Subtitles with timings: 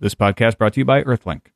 [0.00, 1.46] This podcast brought to you by Earthlink.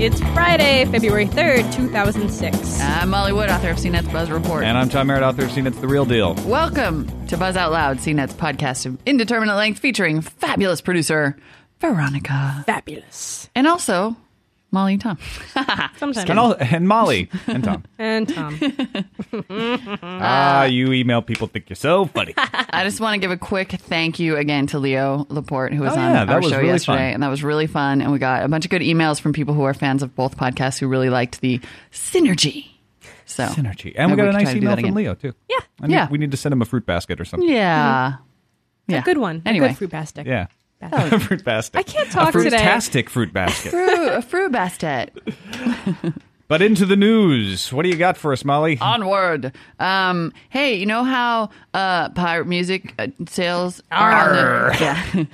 [0.00, 2.80] It's Friday, February 3rd, 2006.
[2.80, 4.64] I'm Molly Wood, author of CNET's Buzz Report.
[4.64, 6.34] And I'm Tom Merritt, author of CNET's the Real Deal.
[6.46, 11.36] Welcome to Buzz Out Loud, CNET's podcast of indeterminate length featuring fabulous producer
[11.80, 12.64] Veronica.
[12.66, 13.50] Fabulous.
[13.54, 14.16] And also
[14.72, 15.18] Molly and Tom.
[15.96, 16.28] Sometimes.
[16.28, 17.84] And, all, and Molly and Tom.
[17.98, 18.58] And Tom.
[20.02, 22.34] ah, you email people think you're so funny.
[22.36, 25.92] I just want to give a quick thank you again to Leo Laporte, who was
[25.94, 26.98] Oh, on yeah, our was show really yesterday.
[26.98, 27.14] fun.
[27.14, 28.02] And that was really fun.
[28.02, 30.36] And we got a bunch of good emails from people who are fans of both
[30.36, 31.60] podcasts who really liked the
[31.92, 32.66] synergy.
[33.24, 33.92] So Synergy.
[33.96, 34.94] And we maybe got a can nice try to email from.
[34.94, 35.32] Leo, too.
[35.48, 35.56] Yeah.
[35.80, 36.08] I need, Yeah.
[36.10, 37.48] We need to send him a fruit basket or something.
[37.48, 38.16] Yeah.
[38.88, 38.98] Yeah.
[38.98, 39.42] A good one.
[39.46, 39.66] Anyway.
[39.66, 40.26] A good fruit basket.
[40.26, 40.46] Yeah.
[40.80, 41.18] Basket.
[41.22, 41.78] Fruit basket.
[41.78, 42.56] I can't talk a today.
[42.58, 43.70] fruitastic fruit basket.
[43.70, 45.10] Fruit, a fruit basket.
[46.48, 47.72] but into the news.
[47.72, 48.78] What do you got for us, Molly?
[48.80, 49.52] Onward.
[49.80, 55.28] Um, hey, you know how uh, pirate music uh, sales are on the,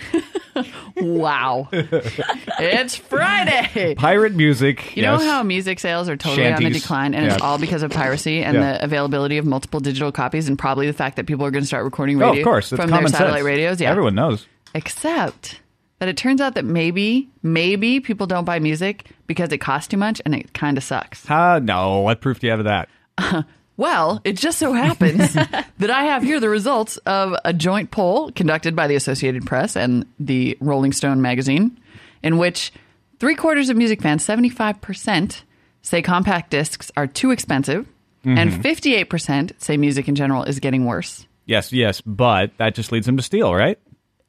[0.54, 0.72] yeah.
[0.96, 1.68] wow.
[1.72, 3.94] it's Friday.
[3.96, 4.96] Pirate music.
[4.96, 5.20] You yes.
[5.20, 6.82] know how music sales are totally on the Shanties.
[6.82, 7.44] decline, and it's Yeah.
[7.44, 8.74] all because of piracy and Yeah.
[8.78, 11.68] the availability of multiple digital copies, and probably the fact that people are going to
[11.68, 12.70] start recording Oh, radio of course.
[12.70, 13.44] That's from their common satellite sense.
[13.46, 13.80] radios.
[13.80, 14.46] Yeah, Everyone knows.
[14.74, 15.60] Except
[15.98, 19.96] that it turns out that maybe, maybe people don't buy music because it costs too
[19.96, 21.24] much, and it kind of sucks.
[21.30, 22.00] Ah, no.
[22.00, 22.88] What proof do you have of that?
[23.76, 25.32] Well, it just so happens
[25.78, 29.76] that I have here the results of a joint poll conducted by the Associated Press
[29.76, 31.80] and the Rolling Stone magazine,
[32.22, 32.72] in which
[33.18, 35.42] three quarters of music fans, 75%,
[35.80, 37.88] say compact discs are too expensive,
[38.24, 41.26] and 58% say music in general is getting worse.
[41.46, 42.00] Yes, yes.
[42.00, 43.80] But that just leads them to steal, right?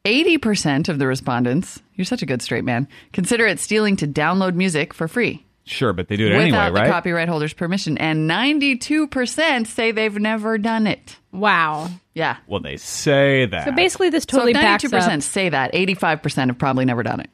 [0.06, 4.54] 80% of the respondents, you're such a good straight man, consider it stealing to download
[4.56, 5.46] music for free.
[5.66, 6.90] Sure, but they do it Without anyway, the right?
[6.92, 7.98] copyright holder's permission.
[7.98, 11.18] And 92% say they've never done it.
[11.32, 11.90] Wow.
[12.14, 12.38] Yeah.
[12.48, 13.66] well, they say that.
[13.66, 17.22] So basically, this totally if backs 92% up say that, 85% have probably never done
[17.22, 17.30] it.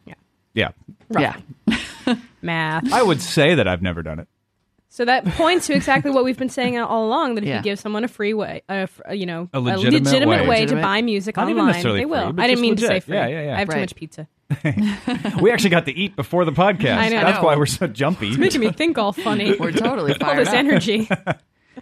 [0.53, 0.69] yeah.
[1.09, 1.37] Yeah.
[2.41, 2.93] math.
[2.93, 4.27] I would say that I've never done it.
[4.91, 7.57] So that points to exactly what we've been saying all along: that if Yeah.
[7.57, 8.63] you give someone a free way,
[9.11, 10.47] you know, A legitimate way.
[10.47, 10.81] way, to Legitimate.
[10.81, 12.23] buy music Not even online, necessarily they will.
[12.25, 13.03] free, but I didn't just mean to say legit.
[13.03, 13.15] free.
[13.15, 13.55] Yeah, yeah, yeah.
[13.55, 13.79] I have too Right.
[13.81, 14.27] much pizza.
[15.41, 16.97] We actually got to eat before the podcast.
[16.97, 17.21] I know.
[17.21, 18.29] That's I why we're so jumpy.
[18.29, 19.55] It's making me think all funny.
[19.59, 20.55] We're totally all fired this up.
[20.55, 21.07] energy.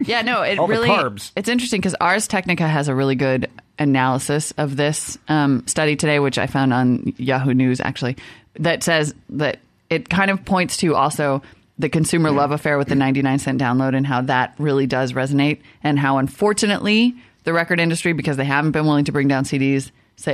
[0.02, 1.32] Yeah, no, it All the really carbs.
[1.36, 6.20] it's interesting because Ars Technica has a really good analysis of this um, study today,
[6.20, 8.16] which I found on Yahoo News actually,
[8.60, 9.58] that says that
[9.90, 11.42] it kind of points to also
[11.80, 15.62] the consumer love affair with the 99 cent download and how that really does resonate
[15.84, 19.92] and how unfortunately the record industry because they haven't been willing to bring down CDs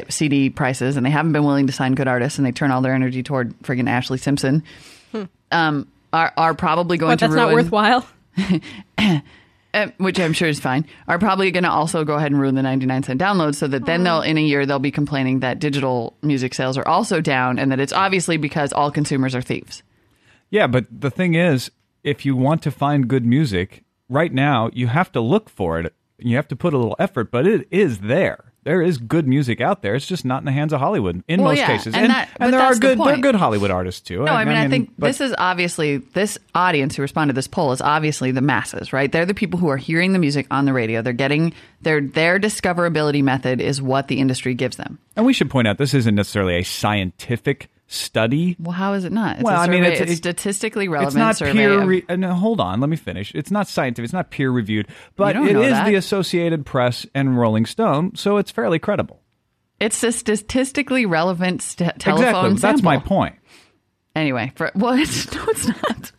[0.09, 2.81] CD prices and they haven't been willing to sign good artists and they turn all
[2.81, 4.63] their energy toward friggin' Ashlee Simpson
[5.51, 8.07] um, are are probably going But to that's ruin not worthwhile.
[9.73, 12.55] uh, which I'm sure is fine, are probably going to also go ahead and ruin
[12.55, 15.59] the 99 cent download so that then they'll, in a year, they'll be complaining that
[15.59, 19.83] digital music sales are also down and that it's obviously because all consumers are thieves.
[20.53, 21.71] Yeah, but the thing is,
[22.03, 25.91] if you want to find good music, right now you have to look for it.
[26.19, 28.51] You have to put a little effort, but it is there.
[28.63, 29.95] There is good music out there.
[29.95, 31.95] It's just not in the hands of Hollywood in Well, most yeah, cases.
[31.95, 34.23] and that- but there are that's the good there are good Hollywood artists too.
[34.23, 37.47] No, I mean, I, think but- this is obviously, this audience who responded to this
[37.47, 39.11] poll is obviously the masses, right?
[39.11, 41.01] They're the people who are hearing the music on the radio.
[41.01, 44.99] They're getting, their, their discoverability method is what the industry gives them.
[45.15, 48.55] and we should point out this isn't necessarily a scientific study.
[48.59, 49.35] Well, how is it not?
[49.37, 51.81] It's Well, I mean, it's- it's, statistically relevant It's not peer.
[51.81, 53.31] of- Re- uh, no, hold on, let me finish.
[53.35, 54.05] It's not scientific.
[54.05, 55.85] It's not peer reviewed, but it is that.
[55.85, 59.19] the Associated Press and Rolling Stone, so it's fairly credible.
[59.79, 62.59] it's a statistically relevant st- telephone exactly.
[62.61, 63.35] That's my point.
[64.15, 66.11] Anyway, for, well, it's, no, it's not.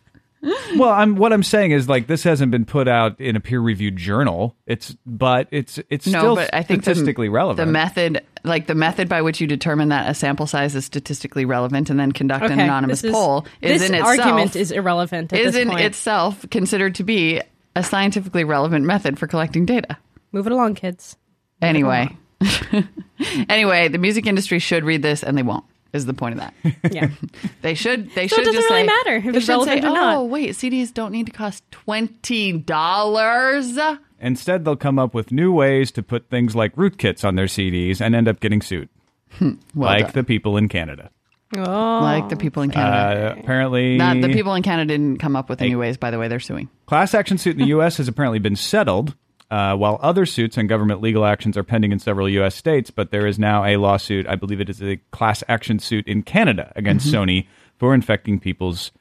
[0.77, 3.59] Well, I'm what I'm saying is like this hasn't been put out in a peer
[3.59, 4.55] reviewed journal.
[4.67, 7.65] It's but it's it's No, still but I think the- statistically relevant.
[7.65, 11.45] The method, like the method by which you determine that a sample size is statistically
[11.45, 14.71] relevant and then conduct an anonymous this is- poll is this in itself argument is
[14.71, 15.33] irrelevant.
[15.33, 15.81] At is this in point.
[15.81, 17.41] itself considered to be
[17.75, 19.97] a scientifically relevant method for collecting data.
[20.31, 21.17] Move it along, kids.
[21.61, 22.09] Anyway,
[23.49, 25.63] anyway, the music industry should read this and they won't.
[25.95, 26.53] Is the point of that?
[26.93, 27.09] Yeah.
[27.61, 28.11] They should.
[28.11, 29.81] They So it should doesn't just really say, matter if they it's should say, or
[29.81, 33.77] not." Oh, wait, CDs don't need to cost twenty dollars.
[34.19, 38.01] Instead, they'll come up with new ways to put things like rootkits on their CDs
[38.01, 38.89] and end up getting sued,
[39.41, 40.11] Well like done.
[40.13, 41.09] the people in Canada.
[41.57, 41.61] Oh.
[42.01, 43.35] like the people in Canada.
[43.35, 45.95] Uh, apparently, Not the people in Canada didn't come up with any ways.
[45.97, 46.69] By the way, they're suing.
[46.85, 47.97] Class action suit in the U.S.
[47.97, 49.15] has apparently been settled,
[49.51, 52.55] uh, while other suits and government legal actions are pending in several U.S.
[52.55, 52.89] states.
[52.91, 54.27] But there is now a lawsuit.
[54.27, 57.15] I believe it is a class action suit in Canada against Mm-hmm.
[57.15, 57.47] Sony
[57.77, 58.91] for infecting people's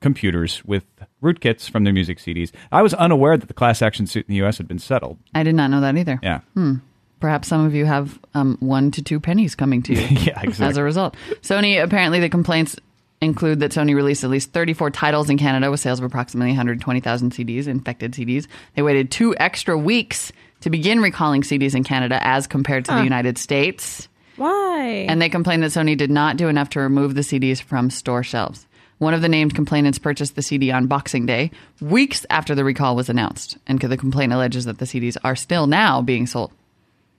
[0.00, 0.84] computers with
[1.22, 2.52] rootkits from their music CDs.
[2.70, 4.58] I was unaware that the class action suit in the U.S.
[4.58, 5.18] had been settled.
[5.34, 6.18] I did not know that either.
[6.22, 6.40] Yeah.
[6.54, 6.74] Hmm.
[7.20, 10.66] perhaps some of you have um, one to two pennies coming to you Yeah, exactly.
[10.66, 11.16] as a result.
[11.40, 12.76] Sony, apparently, the complaints
[13.24, 17.32] include that Sony released at least 34 titles in Canada with sales of approximately 120,000
[17.32, 18.46] CDs, infected CDs.
[18.74, 23.04] They waited two extra weeks to begin recalling CDs in Canada as compared to the
[23.04, 24.08] United States.
[24.36, 25.06] Why?
[25.08, 28.22] And they complained that Sony did not do enough to remove the CDs from store
[28.22, 28.66] shelves.
[28.98, 31.50] One of the named complainants purchased the CD on Boxing Day,
[31.80, 33.58] weeks after the recall was announced.
[33.66, 36.52] And the complaint alleges that the CDs are still now being sold.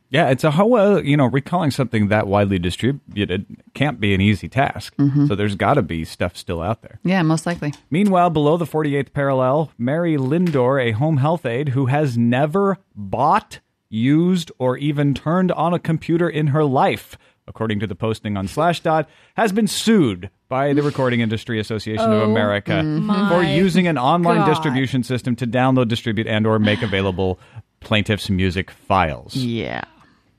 [0.09, 4.21] Yeah, it's a how uh, you know recalling something that widely distributed can't be an
[4.21, 4.95] easy task.
[4.97, 5.27] Mm-hmm.
[5.27, 6.99] So there's got to be stuff still out there.
[7.03, 7.73] Yeah, most likely.
[7.89, 13.59] Meanwhile, below the 48th parallel, Mary Lindor, a home health aide who has never bought,
[13.89, 17.17] used, or even turned on a computer in her life,
[17.47, 22.21] according to the posting on Slashdot, has been sued by the Recording Industry Association of
[22.21, 22.83] America
[23.29, 24.49] for using an online God.
[24.49, 27.39] distribution system to download, distribute, and or make available
[27.79, 29.35] plaintiffs' music files.
[29.35, 29.83] Yeah.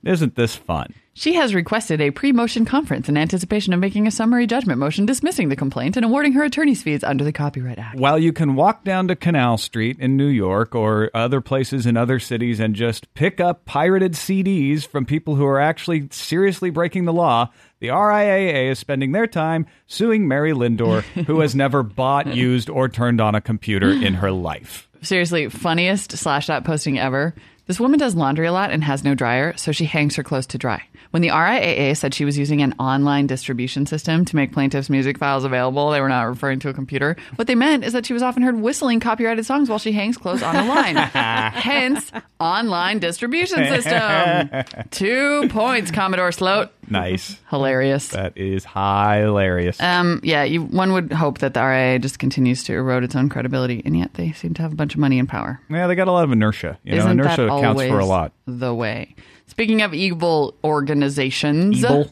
[0.04, 0.94] Isn't this fun?
[1.18, 5.06] She has requested a pre motion conference in anticipation of making a summary judgment motion
[5.06, 7.98] dismissing the complaint and awarding her attorney's fees under the Copyright Act.
[7.98, 11.96] While you can walk down to Canal Street in New York or other places in
[11.96, 17.06] other cities and just pick up pirated CDs from people who are actually seriously breaking
[17.06, 17.48] the law,
[17.80, 22.90] the RIAA is spending their time suing Mary Lindor, who has never bought, used, or
[22.90, 24.86] turned on a computer in her life.
[25.00, 27.34] Seriously, funniest slash dot posting ever.
[27.66, 30.46] This woman does laundry a lot and has no dryer, so she hangs her clothes
[30.48, 30.84] to dry.
[31.10, 35.18] When the RIAA said she was using an online distribution system to make plaintiffs' music
[35.18, 37.16] files available, they were not referring to a computer.
[37.34, 40.16] What they meant is that she was often heard whistling copyrighted songs while she hangs
[40.16, 40.94] clothes on the line.
[41.54, 44.84] Hence, online distribution system.
[44.90, 46.70] Two points, Commodore Sloat.
[46.88, 47.38] Nice.
[47.50, 48.08] Hilarious.
[48.08, 49.80] That is hilarious.
[49.80, 53.28] Um, yeah, you, one would hope that the RIA just continues to erode its own
[53.28, 55.60] credibility, and yet they seem to have a bunch of money and power.
[55.68, 56.78] yeah, they got a lot of inertia.
[56.84, 58.32] You know, Isn't inertia that counts for a lot.
[58.46, 59.14] The way.
[59.46, 62.10] Speaking of evil organizations, Evil.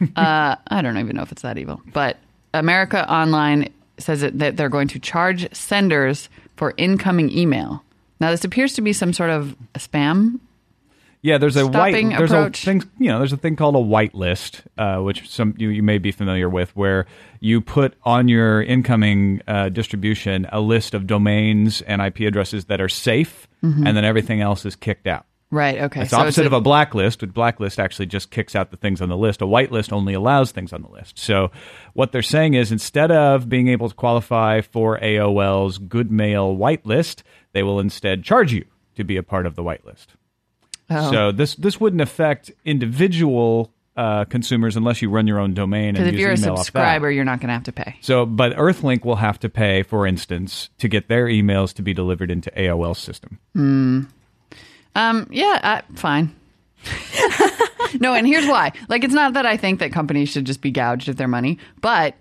[0.16, 2.18] uh, I don't even know if it's that evil, but
[2.54, 7.82] America Online says that, that they're going to charge senders for incoming email.
[8.20, 10.40] Now, this appears to be some sort of spam.
[11.26, 11.92] Yeah, there's a white.
[11.92, 12.62] There's approach.
[12.62, 12.82] a thing.
[12.98, 16.12] You know, there's a thing called a whitelist, uh, which some you, you may be
[16.12, 17.06] familiar with, where
[17.40, 22.80] you put on your incoming uh, distribution a list of domains and IP addresses that
[22.80, 25.26] are safe, and then everything else is kicked out.
[25.50, 25.78] Right.
[25.82, 26.02] Okay.
[26.02, 26.16] It's Mm-hmm.
[26.16, 27.20] so opposite it's of a blacklist.
[27.22, 29.42] Which blacklist actually just kicks out the things on the list.
[29.42, 31.18] A whitelist only allows things on the list.
[31.18, 31.50] So
[31.94, 37.22] what they're saying is instead of being able to qualify for AOL's Good Mail whitelist,
[37.52, 38.64] they will instead charge you
[38.96, 40.06] to be a part of the whitelist.
[40.90, 41.10] Oh.
[41.10, 46.08] So this this wouldn't affect individual uh, consumers unless you run your own domain Because
[46.08, 47.96] if you're a subscriber, you're not going to have to pay.
[48.02, 51.94] So, but Earthlink will have to pay, for instance, to get their emails to be
[51.94, 53.38] delivered into AOL's system.
[54.94, 56.34] Um, yeah, uh, fine.
[58.00, 58.72] no, and here's why.
[58.88, 61.58] Like, it's not that I think that companies should just be gouged of their money,
[61.80, 62.14] but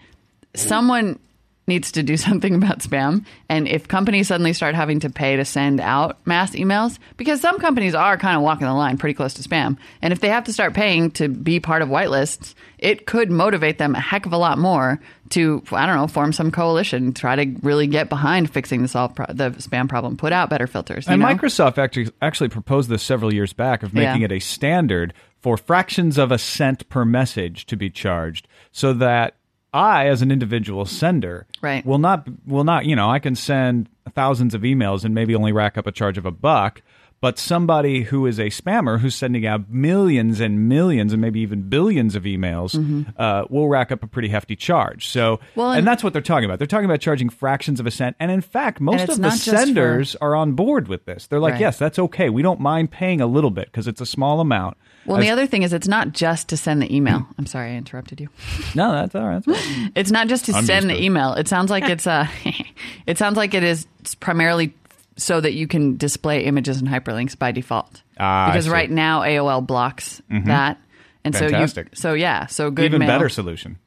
[0.56, 1.20] someone
[1.68, 3.26] needs to do something about spam.
[3.50, 7.60] And if companies suddenly start having to pay to send out mass emails, because some
[7.60, 10.44] companies are kind of walking the line pretty close to spam, and if they have
[10.46, 14.34] to start paying to be part of whitelists, it could motivate them a heck of
[14.34, 18.52] a lot more to, I don't know, form some coalition, try to really get behind
[18.52, 21.08] fixing the solve pro- the spam problem, put out better filters.
[21.08, 21.28] you And know?
[21.28, 24.26] Microsoft actually actually proposed this several years back of making Yeah.
[24.26, 29.36] it a standard for fractions of a cent per message to be charged, so that
[29.76, 31.86] I, as an individual sender, Right.
[31.86, 35.52] will not will not you know I can send thousands of emails and maybe only
[35.52, 36.82] rack up a charge of a buck.
[37.22, 41.64] But somebody who is a spammer who's sending out millions and millions and maybe even
[41.70, 42.76] billions of emails
[43.18, 45.08] uh, will rack up a pretty hefty charge.
[45.08, 45.60] So, Mm-hmm.
[45.60, 46.60] Well, and, and- that's what they're talking about.
[46.60, 48.16] They're talking about charging fractions of a cent.
[48.20, 51.26] And in fact, most of the not just for- senders are on board with this.
[51.28, 51.62] They're like, Right.
[51.62, 52.30] yes, that's okay.
[52.30, 54.78] We don't mind paying a little bit because it's a small amount.
[55.06, 57.26] Well, and the other thing is, it's not just to send the email.
[57.40, 58.30] I'm sorry, I interrupted you.
[58.76, 59.44] no, that's all right.
[59.44, 59.92] That's fine.
[59.96, 61.34] It's not just to I'm send the email.
[61.34, 62.28] It sounds like it's uh,
[63.08, 63.88] it sounds like it is
[64.20, 64.74] primarily
[65.18, 68.02] so that you can display images and hyperlinks by default.
[68.20, 68.66] Ah, because.
[68.66, 68.74] Mm-hmm.
[68.74, 70.78] right now AOL blocks that,
[71.24, 71.90] and Fantastic.
[71.96, 73.08] so you so yeah, so good Even mail.
[73.08, 73.78] better solution,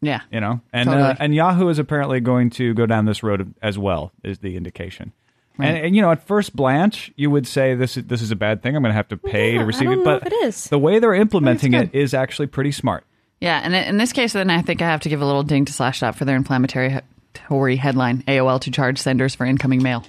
[0.00, 0.60] Yeah, you know.
[0.72, 1.08] And Totally.
[1.10, 4.12] uh, and Yahoo is apparently going to go down this road as well.
[4.22, 5.12] Is the indication.
[5.58, 8.36] And, and you know, at first blanch, you would say this is this is a
[8.36, 8.76] bad thing.
[8.76, 10.04] I'm going to have to pay yeah, to I receive don't it.
[10.04, 10.64] know But if it is.
[10.64, 13.04] the way they're implementing it is actually pretty smart.
[13.40, 13.60] yeah.
[13.64, 15.72] And in this case, then I think I have to give a little ding to
[15.72, 17.00] Slashdot for their inflammatory he-
[17.32, 20.04] Tory headline: AOL to charge senders for incoming mail.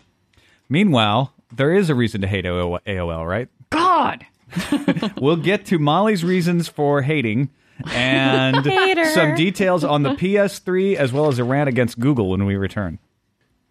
[0.70, 3.48] Meanwhile, there is a reason to hate AOL, AOL right?
[3.70, 4.26] God.
[5.20, 7.50] We'll get to Molly's reasons for hating
[7.92, 9.06] and Hater.
[9.06, 13.00] some details on the PS3 as well as a rant against Google when we return.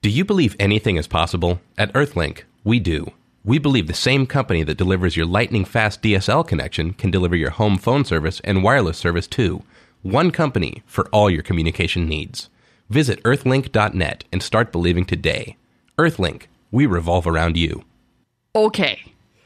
[0.03, 1.61] Do you believe anything is possible?
[1.79, 3.12] At Earthlink, we do.
[3.45, 7.50] We believe the same company that delivers your lightning fast DSL connection can deliver your
[7.50, 9.62] home phone service and wireless service too.
[10.03, 12.49] One company for all your communication needs.
[12.91, 15.57] Visit earthlink.net and start believing today.
[15.99, 17.85] Earthlink, we revolve around you.
[18.54, 19.02] Okay.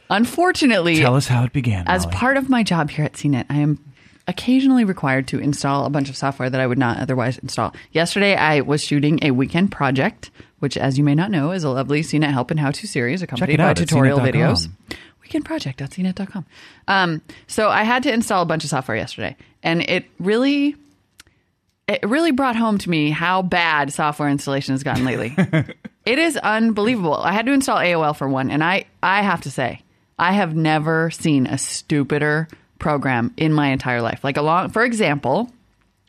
[0.09, 1.87] Unfortunately, Tell us how it began.
[1.87, 2.17] as Molly.
[2.17, 3.79] part of my job here at CNET, I am
[4.27, 7.75] occasionally required to install a bunch of software that I would not otherwise install.
[7.93, 11.71] Yesterday, I was shooting a weekend project, which, as you may not know, is a
[11.71, 14.33] lovely CNET help and how to series accompanied it by out at tutorial CNET.com.
[14.57, 14.69] videos.
[15.25, 16.47] Weekendproject.cnet.com.
[16.89, 20.77] Um, so I had to install a bunch of software yesterday, and it really.
[21.89, 25.35] It really brought home to me how bad software installation has gotten lately.
[26.11, 27.15] It is unbelievable.
[27.15, 29.83] I had to install AOL for one, and I, I have to say,
[30.19, 32.49] I have never seen a stupider
[32.81, 34.25] program in my entire life.
[34.25, 35.53] Like a long, for example,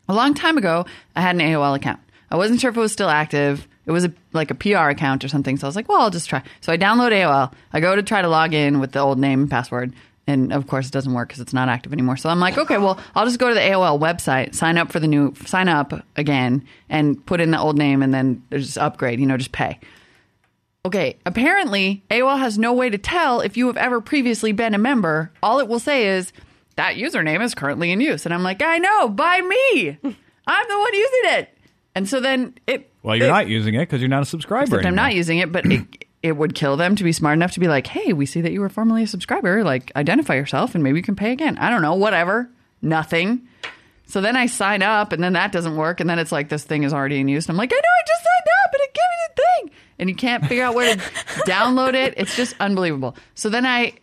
[0.10, 2.00] a long time ago, I had an AOL account.
[2.32, 3.68] I wasn't sure if it was still active.
[3.86, 5.56] It was a, like a PR account or something.
[5.58, 6.42] So I was like, well, I'll just try.
[6.62, 7.54] So I download AOL.
[7.72, 9.94] I go to try to log in with the old name and password.
[10.32, 12.18] And of course, it doesn't work because it's not active anymore.
[12.18, 15.00] So I'm like, okay, well, I'll just go to the AOL website, sign up for
[15.00, 19.20] the new, sign up again, and put in the old name, and then just upgrade.
[19.20, 19.80] You know, just pay.
[20.84, 24.80] Okay, apparently AOL has no way to tell if you have ever previously been a
[24.80, 25.32] member.
[25.44, 26.34] All it will say is
[26.76, 28.26] that username is currently in use.
[28.26, 29.90] And I'm like, I know, by me.
[30.48, 31.58] I'm the one using it.
[31.94, 34.82] And so then it well, you're it- not using it because you're not a subscriber.
[34.82, 35.86] I'm not using it, but it
[36.24, 38.52] it would kill them to be smart enough to be like, hey, we see that
[38.52, 39.64] you were formerly a subscriber.
[39.64, 41.58] Like, identify yourself and maybe you can pay again.
[41.58, 42.50] I don't know, whatever.
[42.82, 43.48] Nothing.
[44.06, 46.00] So then I sign up and then that doesn't work.
[46.00, 47.46] And then it's like, this thing is already in use.
[47.46, 49.78] And I'm like, I know, I just signed up and it gave me the thing.
[50.00, 51.02] And you can't figure out where to
[51.48, 52.16] download it.
[52.18, 53.16] It's just unbelievable.
[53.36, 53.94] So then I,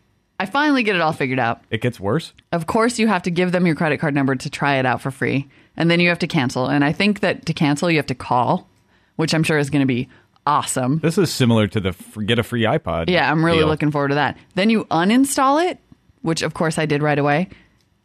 [0.41, 1.63] I finally get it all figured out.
[1.71, 2.33] It gets worse.
[2.53, 5.03] Of course, you have to give them your credit card number to try it out
[5.03, 5.49] for free.
[5.77, 6.67] And then you have to cancel.
[6.67, 8.69] And I think that to cancel, you have to call,
[9.17, 10.09] which I'm sure is going to be
[10.49, 10.99] awesome.
[10.99, 13.09] This is similar to the f- get a free iPod.
[13.09, 13.69] Yeah, I'm really deal.
[13.69, 14.39] looking forward to that.
[14.55, 15.79] Then you uninstall it,
[16.23, 17.51] which of course I did right away,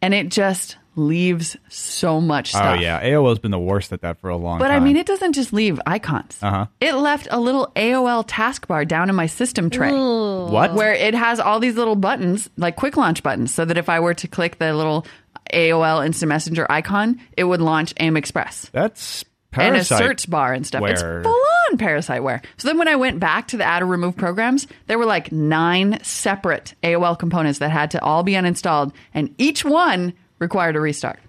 [0.01, 2.77] and it just leaves so much stuff.
[2.77, 4.79] Oh yeah, AOL's been the worst at that for a long But time.
[4.79, 6.37] But I mean, it doesn't just leave icons.
[6.41, 6.67] Uh-huh.
[6.79, 10.73] It left a little AOL taskbar down in my system tray what?
[10.73, 14.01] where it has all these little buttons, like quick launch buttons, so that if I
[14.01, 15.07] were to click the little
[15.51, 19.23] AOL Instant Messenger icon, it would launch AIM Express That's
[19.55, 19.97] and a parasite.
[19.99, 20.83] search bar and stuff.
[20.85, 22.43] It's full on parasite parasiteware.
[22.57, 25.31] So then when I went back to the add or remove programs, there were like
[25.31, 30.79] nine separate AOL components that had to all be uninstalled, and each one required a
[30.79, 31.19] restart.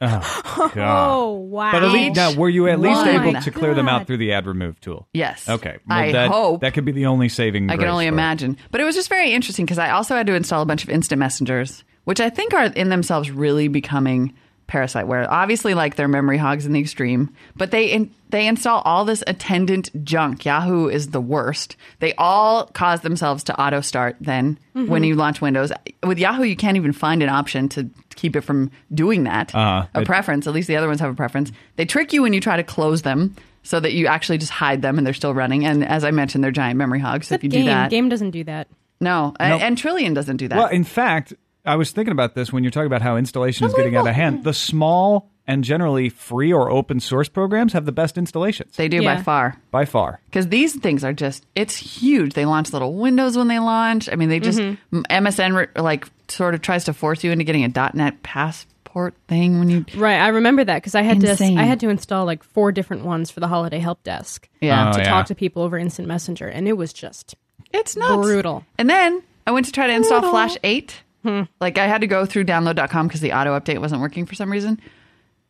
[0.00, 1.08] Oh, God.
[1.08, 1.72] Oh wow!
[1.72, 3.08] But at least now, were you at least one.
[3.08, 5.06] able to clear them out through the ad remove tool?
[5.12, 5.48] Yes.
[5.48, 5.78] Okay.
[5.86, 6.62] Well, I that, hope.
[6.62, 7.70] that could be the only saving.
[7.70, 8.14] I can only for it.
[8.14, 8.56] imagine.
[8.72, 10.90] But it was just very interesting because I also had to install a bunch of
[10.90, 14.34] instant messengers, which I think are in themselves really becoming
[14.68, 15.26] parasiteware.
[15.28, 19.22] Obviously, like they're memory hogs in the extreme, but they in, they install all this
[19.26, 20.44] attendant junk.
[20.44, 21.76] Yahoo is the worst.
[21.98, 24.16] They all cause themselves to auto start.
[24.20, 25.70] Then when you launch Windows
[26.02, 29.54] with Yahoo, you can't even find an option to keep it from doing that.
[29.54, 29.86] Uh-huh.
[29.94, 30.46] A It- preference.
[30.46, 31.52] At least the other ones have a preference.
[31.76, 33.36] They trick you when you try to close them.
[33.64, 35.64] So that you actually just hide them and they're still running.
[35.64, 37.28] And as I mentioned, they're giant memory hogs.
[37.28, 37.52] So if you Gaim.
[37.52, 38.66] do that, Gaim doesn't do that.
[39.00, 39.60] no, Nope.
[39.62, 40.58] and Trillian doesn't do that.
[40.58, 41.32] Well, in fact,
[41.64, 44.14] I was thinking about this when you're talking about how installation is getting out of
[44.14, 44.42] hand.
[44.44, 49.02] The small and generally free or open source programs have the best installations they do
[49.02, 50.20] by far by far.
[50.26, 52.34] because these things are just it's huge.
[52.34, 54.08] They launch little windows when they launch.
[54.10, 55.00] I mean, they just Mm-hmm.
[55.10, 59.68] MSN like sort of tries to force you into getting a .NET passport thing when
[59.68, 61.56] you Right, I remember that because I had Insane.
[61.56, 64.48] to I had to install like four different ones for the holiday help desk.
[64.60, 64.88] yeah.
[64.90, 65.04] Oh, to yeah.
[65.08, 67.34] talk to people over Instant Messenger, and it was just
[67.72, 68.64] It's not Brutal.
[68.78, 71.01] And then I went to try to install Flash 8.
[71.22, 71.42] Hmm.
[71.60, 74.50] Like I had to go through download.com because the auto update wasn't working for some
[74.50, 74.80] reason.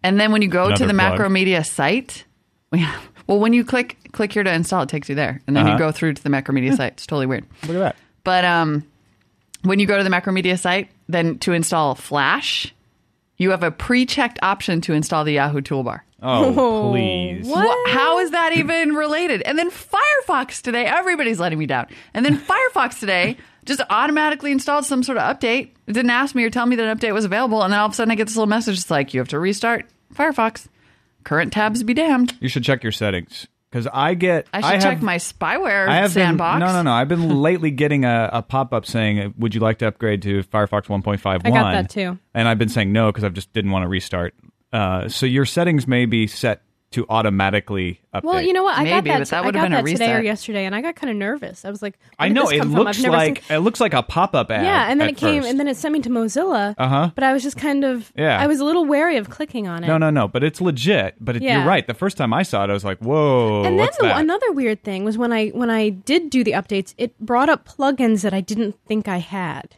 [0.02, 1.18] And then when you go to the plug.
[1.18, 2.24] Macromedia site,
[2.72, 5.40] well, when you click click here to install, it takes you there.
[5.46, 5.72] And then Uh-huh.
[5.74, 6.92] you go through to the Macromedia site.
[6.94, 7.44] It's totally weird.
[7.66, 7.96] Look at that.
[8.24, 8.84] But um,
[9.62, 12.74] when you go to the Macromedia site, then to install Flash,
[13.38, 16.00] you have a pre-checked option to install the Yahoo toolbar.
[16.22, 17.48] Oh, please.
[17.48, 17.66] what?
[17.66, 19.42] Wha- How is that even related?
[19.42, 21.86] And then Firefox today, everybody's letting me down.
[22.14, 22.38] And then
[22.74, 25.70] Firefox today just automatically installed some sort of update.
[25.86, 27.62] It didn't ask me or tell me that an update was available.
[27.62, 28.78] And then all of a sudden I get this little message.
[28.78, 30.68] It's like, you have to restart Firefox.
[31.24, 32.36] Current tabs be damned.
[32.40, 34.48] You should check your settings because I get.
[34.52, 36.54] I should have, check my spyware I have sandbox.
[36.58, 36.92] Been, no, no, no.
[36.92, 40.42] I've been lately getting a, a pop up saying, "Would you like to upgrade to
[40.42, 42.18] Firefox 1.51?" I got that too.
[42.34, 44.34] and I've been saying no because I just didn't want to restart.
[44.72, 48.22] Uh, so your settings may be set to automatically update.
[48.24, 48.78] Well, you know what?
[48.78, 49.26] I got Maybe, that.
[49.28, 51.16] that I would've got been a that today or yesterday, and I got kind of
[51.16, 51.64] nervous.
[51.64, 52.80] I was like, I know it come from?
[52.86, 54.64] I've looks like seen- it looks like a pop up ad.
[54.64, 55.50] Yeah, and then at it came, first.
[55.50, 56.74] and then it sent me to Mozilla.
[56.78, 57.10] Uh-huh.
[57.14, 58.38] But I was just kind of, Yeah.
[58.40, 59.86] I was a little wary of clicking on it.
[59.86, 60.28] no, no, no.
[60.28, 61.16] But it's legit.
[61.20, 61.58] But it, Yeah.
[61.58, 61.86] you're right.
[61.86, 64.20] The first time I saw it, I was like, "Whoa, And then what's the, that?"
[64.20, 67.66] another weird thing was when I when I did do the updates, it brought up
[67.68, 69.76] plugins that I didn't think I had,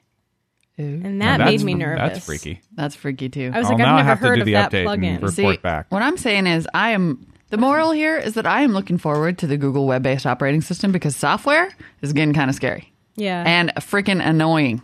[0.76, 2.12] and that Now, made that's- me nervous.
[2.14, 2.61] That's freaky.
[2.75, 3.50] That's freaky too.
[3.54, 4.93] I was like, now I I've never have to heard do of the that update
[4.93, 5.31] and plugin.
[5.33, 5.87] See, report back.
[5.90, 9.38] what I'm saying is, I am the moral here is that I am looking forward
[9.38, 11.69] to the Google web-based operating system because software
[12.02, 14.83] is getting kind of scary yeah, and freaking annoying.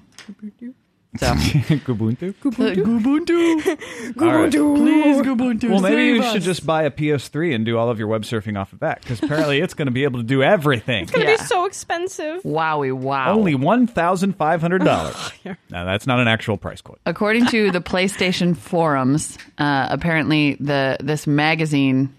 [1.18, 2.34] So, Ubuntu.
[2.34, 4.52] Ubuntu, All right.
[4.52, 5.70] please, Ubuntu.
[5.70, 6.32] Well, maybe you us.
[6.32, 9.00] should just buy a PS3 and do all of your web surfing off of that,
[9.00, 11.02] because apparently it's going to be able to do everything.
[11.02, 11.36] it's gonna Yeah.
[11.36, 12.42] be so expensive.
[12.44, 13.32] Wowie, wow.
[13.34, 15.16] Only one thousand five hundred dollars.
[15.70, 17.00] Now that's not an actual price quote.
[17.06, 22.14] According to the PlayStation forums, uh, apparently the this magazine,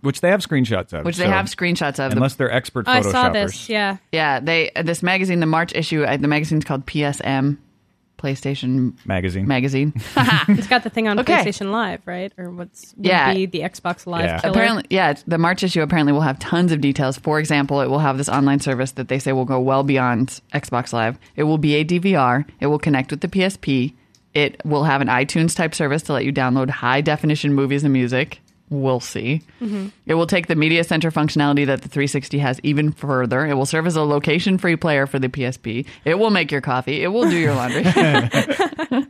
[0.00, 1.04] Which they have screenshots of.
[1.04, 3.68] which they so have screenshots of, the, unless they're expert I saw this.
[3.68, 7.58] Yeah, yeah, they this magazine, the March issue, uh, the magazine's called PSM,
[8.22, 9.46] PlayStation magazine.
[9.48, 9.92] Magazine.
[10.48, 11.34] it's got the thing on Okay.
[11.44, 12.32] PlayStation Live, right?
[12.38, 13.32] Or what's would Yeah.
[13.34, 14.38] be the Xbox Live Yeah.
[14.40, 14.52] killer.
[14.52, 17.18] Apparently, yeah, the March issue apparently will have tons of details.
[17.18, 20.40] For example, it will have this online service that they say will go well beyond
[20.52, 21.18] Xbox Live.
[21.36, 22.44] It will be a DVR.
[22.60, 23.94] It will connect with the PSP.
[24.34, 27.92] It will have an iTunes type service to let you download high definition movies and
[27.92, 28.40] music.
[28.72, 29.42] We'll see.
[30.06, 33.44] It will take the media center functionality that the 360 has even further.
[33.46, 35.84] It will serve as a location free player for the PSP.
[36.06, 37.02] It will make your coffee.
[37.02, 37.84] It will do your laundry.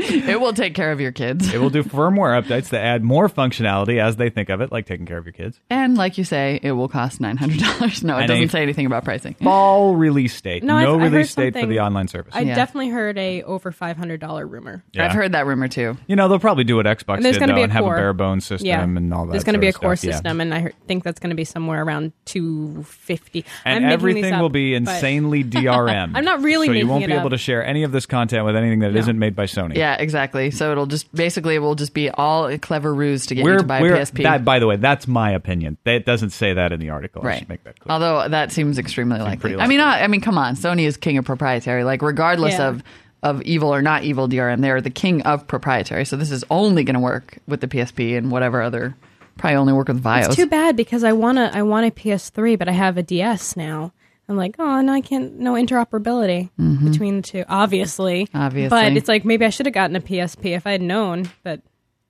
[0.00, 1.52] it will take care of your kids.
[1.52, 4.86] It will do firmware updates that add more functionality as they think of it, like
[4.86, 5.60] taking care of your kids.
[5.70, 8.02] And like you say, it will cost nine hundred dollars.
[8.02, 9.34] No, it And doesn't a- say anything about pricing.
[9.34, 10.62] Fall release date.
[10.62, 12.34] No, I've- I heard release date for something- the online service.
[12.34, 12.54] I Yeah.
[12.54, 14.82] definitely heard a over five hundred dollar rumor.
[14.92, 15.06] Yeah.
[15.06, 15.96] I've heard that rumor too.
[16.06, 17.72] You know, they'll probably do what Xbox And there's did gonna though, be a and
[17.72, 17.96] have a core.
[17.96, 19.32] bare bones system Yeah, and all that.
[19.32, 20.14] There's going to sort be a of core stuff, yeah.
[20.16, 23.44] system, and I heard, think that's going to be somewhere around two fifty.
[23.64, 26.12] And everything will be insanely DRM.
[26.14, 27.20] I'm not really so you making won't it be up.
[27.20, 29.00] able to share any of this content with anything that No.
[29.00, 29.76] not made by Sony.
[29.76, 30.50] Yeah, exactly.
[30.50, 33.52] So it'll just basically it will just be all a clever ruse to get We're,
[33.52, 34.22] you to buy a we're PSP.
[34.22, 34.44] that.
[34.44, 35.78] By the way, that's my opinion.
[35.84, 37.22] It doesn't say that in the article.
[37.22, 37.38] I right.
[37.38, 37.92] should make that clear.
[37.92, 39.36] Although that seems extremely likely.
[39.38, 40.54] pretty I mean, I, I mean, come on.
[40.54, 41.84] Sony is king of proprietary.
[41.84, 42.68] Like, regardless Yeah.
[42.68, 42.82] of
[43.22, 46.06] of evil or not evil DRM, they are the king of proprietary.
[46.06, 48.96] So this is only going to work with the PSP and whatever other.
[49.36, 50.26] Probably only work with VAIOs.
[50.26, 51.50] It's too bad because I want to.
[51.54, 53.92] I want a PS3, but I have a DS now.
[54.30, 55.38] I'm like, oh, no, I can't.
[55.40, 56.48] No interoperability
[56.84, 57.44] between the two.
[57.48, 58.36] Obviously, Mm-hmm.
[58.38, 58.68] Obviously.
[58.70, 61.62] But it's like maybe I should have gotten a PSP if I had known that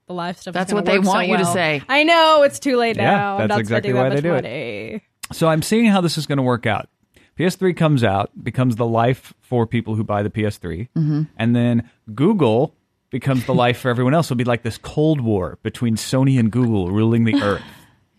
[0.06, 0.52] the live stuff.
[0.54, 1.82] That's what they work so want you to say.
[1.88, 3.32] I know it's too late Yeah, now.
[3.34, 5.02] I'm that's not exactly why that they much do it.
[5.32, 6.88] So I'm seeing how this is going to work out.
[7.38, 11.22] PS3 comes out, becomes the life for people who buy the PS3, Mm-hmm.
[11.38, 12.74] and then Google
[13.10, 14.26] becomes the life for everyone else.
[14.26, 17.62] It'll be like this cold war between Sony and Google ruling the earth.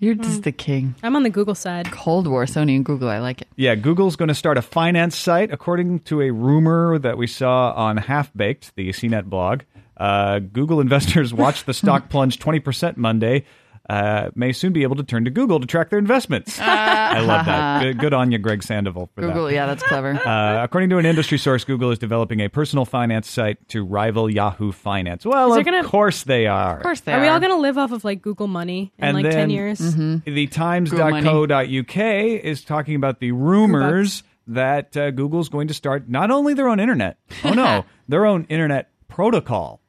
[0.01, 0.95] You're just the king.
[1.03, 1.91] I'm on the Google side.
[1.91, 3.07] Cold War, Sony and Google.
[3.07, 3.47] I like it.
[3.55, 7.71] Yeah, Google's going to start a finance site, according to a rumor that we saw
[7.73, 9.61] on Half Baked, the CNET blog.
[9.95, 13.45] Uh, Google investors watched the stock plunge 20% Monday.
[13.91, 16.57] Uh, may soon be able to turn to Google to track their investments.
[16.61, 17.83] I love that.
[17.83, 19.53] Good, good on you, Greg Sandoval, for Google, that.
[19.53, 20.11] yeah, that's clever.
[20.25, 24.29] Uh, according to an industry source, Google is developing a personal finance site to rival
[24.29, 25.25] Yahoo Finance.
[25.25, 26.77] Well, of gonna- course they are.
[26.77, 27.21] of course, they Are are.
[27.21, 29.49] we all going to live off of like Google money in And like then- ten
[29.49, 29.79] years?
[29.79, 36.31] The Google Times.co.uk is talking about the rumors that uh, Google's going to start not
[36.31, 39.80] only their own internet, oh no, their own internet protocol,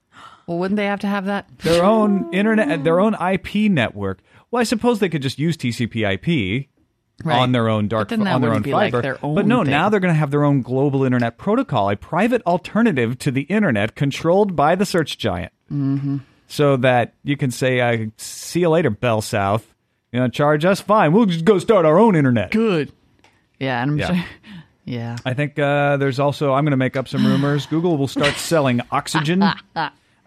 [0.53, 1.47] Well, wouldn't they have to have that?
[1.59, 4.21] their own internet, their own IP network.
[4.51, 6.69] Well, I suppose they could just use TCP/IP
[7.25, 7.39] Right.
[7.39, 9.03] on their own dark But then that on their own wouldn't like fiber.
[9.03, 9.71] their but no, thing.
[9.71, 13.43] now they're going to have their own global internet protocol, a private alternative to the
[13.43, 15.53] internet controlled by the search giant.
[15.73, 16.17] Mm-hmm.
[16.49, 19.75] So that you can say, uh, "See you later, Bell South."
[20.13, 21.13] You know, charge us fine.
[21.13, 22.51] We'll just go start our own internet.
[22.51, 22.93] Good.
[23.59, 24.07] Yeah, and I'm Yeah.
[24.15, 24.25] sure.
[24.85, 25.17] Yeah.
[25.25, 26.53] I think uh, there's also.
[26.55, 27.67] I'm going to make up some rumors.
[27.67, 29.41] Google will start selling oxygen.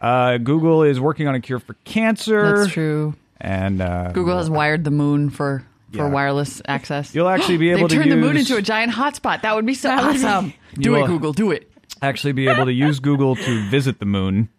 [0.01, 2.59] Uh, Google is working on a cure for cancer.
[2.59, 3.15] That's true.
[3.39, 6.09] And uh, Google has wired the moon for for Yeah.
[6.09, 7.13] wireless access.
[7.15, 9.41] You'll actually be able to turned the moon into a giant hotspot.
[9.43, 10.53] That would be so That would be- awesome.
[10.75, 11.31] Do it, Google.
[11.33, 11.71] Do it.
[12.01, 14.49] actually be able to use Google to visit the moon.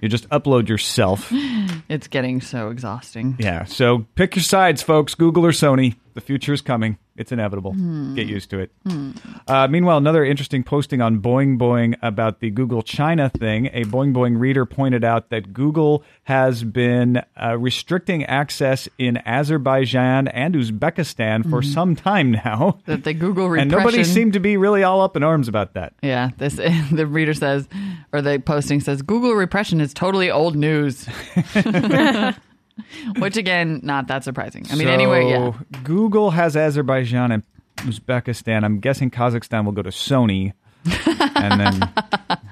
[0.00, 1.28] You just upload yourself.
[1.90, 3.36] It's getting so exhausting.
[3.38, 3.64] Yeah.
[3.64, 5.14] So pick your sides, folks.
[5.14, 5.96] Google or Sony.
[6.14, 6.98] The future is coming.
[7.16, 7.72] It's inevitable.
[8.14, 8.72] Get used to it.
[9.46, 13.66] Uh, meanwhile, another interesting posting on Boing Boing about the Google China thing.
[13.72, 20.28] A Boing Boing reader pointed out that Google has been uh, restricting access in Azerbaijan
[20.28, 22.78] and Uzbekistan for some time now.
[22.86, 25.94] That the Google And nobody seemed to be really all up in arms about that.
[26.02, 26.54] Yeah, this
[26.92, 27.68] the reader says,
[28.12, 31.08] or the posting says, Google repression is totally old news.
[33.18, 34.66] Which again, not that surprising.
[34.70, 35.52] I mean, anyway, yeah.
[35.84, 37.42] Google has Azerbaijan and
[37.78, 38.64] Uzbekistan.
[38.64, 40.52] I'm guessing Kazakhstan will go to Sony,
[41.36, 41.92] and then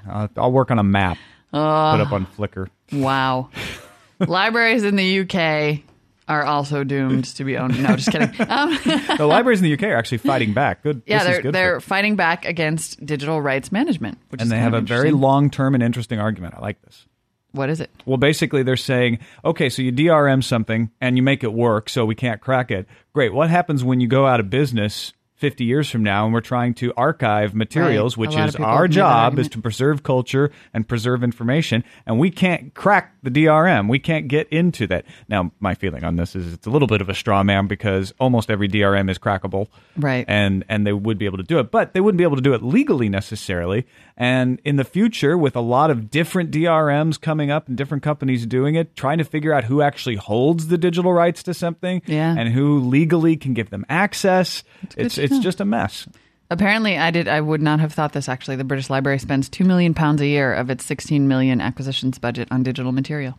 [0.09, 1.19] I'll, I'll work on a map.
[1.51, 2.69] put up on Flickr.
[2.93, 3.51] Wow.
[4.21, 5.83] Libraries in the UK
[6.29, 7.81] are also doomed to be owned.
[7.83, 8.31] No, just kidding.
[8.49, 8.79] Um,
[9.19, 10.83] The libraries in the UK are actually fighting back.
[10.83, 11.03] Good.
[11.07, 14.75] yeah, this they're good they're fighting back against digital rights management, which and they have
[14.75, 16.55] a very long term and interesting argument.
[16.57, 17.07] I like this.
[17.53, 17.91] What is it?
[18.07, 22.05] Well, basically, they're saying, okay, so you DRM something and you make it work, so
[22.05, 22.87] we can't crack it.
[23.13, 23.33] Great.
[23.33, 25.13] What happens when you go out of business
[25.43, 28.29] 50 years from now and we're trying to archive materials, Right.
[28.29, 32.21] Which is our have made that job, is to preserve culture and preserve information, and
[32.21, 33.89] we can't crack the DRM.
[33.89, 35.05] We can't get into that.
[35.29, 38.13] Now, my feeling on this is it's a little bit of a straw man because
[38.21, 39.67] almost every DRM is crackable.
[39.97, 40.25] Right.
[40.29, 42.43] And and they would be able to do it, but they wouldn't be able to
[42.43, 43.85] do it legally necessarily.
[44.17, 48.47] And in the future, with a lot of different DRMs coming up and different companies
[48.47, 52.35] doing it, trying to figure out who actually holds the digital rights to something Yeah.
[52.39, 54.63] and who legally can give them access,
[54.97, 55.43] it's it's know.
[55.43, 56.07] just a mess.
[56.51, 57.29] Apparently, I did.
[57.29, 58.29] I would not have thought this.
[58.29, 62.19] Actually, the British Library spends two million pounds a year of its sixteen million acquisitions
[62.19, 63.39] budget on digital material.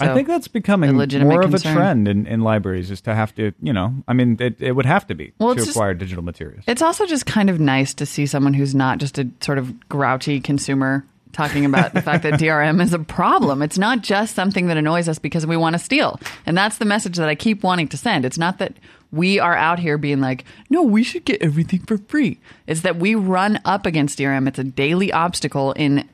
[0.00, 1.72] I think that's becoming more of concern.
[1.72, 4.72] a trend in, in libraries is to have to, you know, I mean, it, it
[4.72, 6.62] would have to be Well, to it's just- acquire digital materials.
[6.68, 9.88] It's also just kind of nice to see someone who's not just a sort of
[9.88, 13.60] grouchy consumer talking about the fact that DRM is a problem.
[13.60, 16.20] It's not just something that annoys us because we want to steal.
[16.46, 18.24] And that's the message that I keep wanting to send.
[18.24, 18.74] It's not that
[19.12, 22.38] we are out here being like, no, we should get everything for free.
[22.66, 24.48] It's that we run up against DRM.
[24.48, 26.08] It's a daily obstacle in